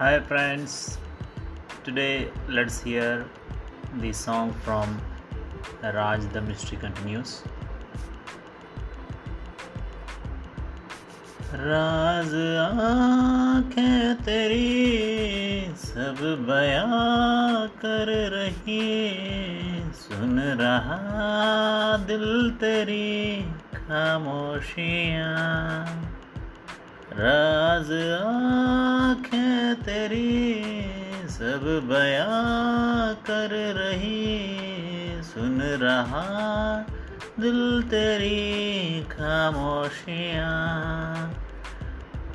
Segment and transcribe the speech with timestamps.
[0.00, 0.98] Hi friends,
[1.84, 3.26] today let's hear
[4.00, 5.00] the song from
[5.82, 7.42] Raj the Mystery Continues.
[11.54, 18.80] राज आंखें तेरी सब बयां कर रही
[20.00, 20.98] सुन रहा
[22.08, 22.26] दिल
[22.60, 23.08] तेरी
[23.76, 25.30] खामोशियाँ
[27.20, 30.63] राज आंखें तेरी
[31.29, 34.47] सब बयां कर रही,
[35.23, 36.25] सुन रहा
[37.39, 40.51] दिल तेरी खामोशियाँ।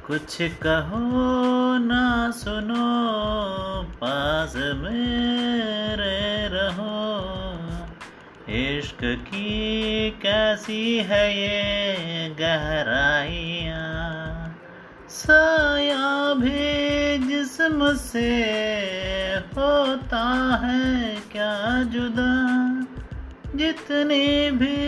[0.06, 1.12] कुछ कहो
[1.78, 3.06] ना सुनो,
[3.82, 7.06] पास मेरे रहो।
[8.48, 14.06] इश्क की कैसी है ये गहराइयाँ?
[15.08, 16.85] साया भी
[17.46, 18.28] जिस्म से
[19.56, 20.22] होता
[20.62, 22.30] है क्या जुदा?
[23.58, 24.78] जितनी भी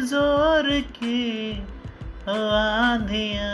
[0.00, 1.58] ज़ोर की
[2.28, 3.44] आंधियाँ,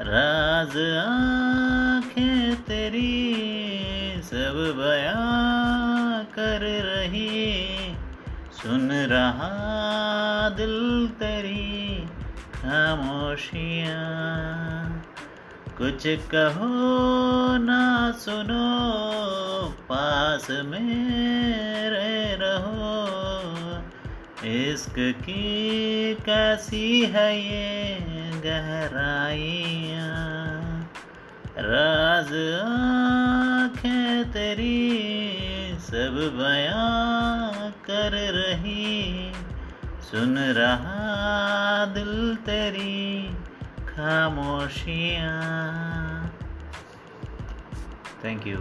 [0.00, 3.14] राज आँखें तेरी
[4.24, 7.62] सब बयां कर रही।
[8.52, 9.54] सुन रहा
[10.48, 10.76] दिल
[11.20, 12.08] तेरी
[12.54, 14.00] खामोशियाँ।
[15.80, 16.68] कुछ कहो
[17.56, 18.64] ना सुनो,
[19.88, 23.06] पास मेरे रहो।
[24.48, 27.98] इश्क की कैसी है ये
[28.40, 29.00] गहराइयाँ?
[31.58, 35.00] राज आँखें तेरी
[35.80, 39.32] सब बयां कर रही।
[40.10, 43.19] सुन रहा दिल तेरी
[43.94, 45.34] खामोशियाँ
[48.24, 48.58] थैंक यू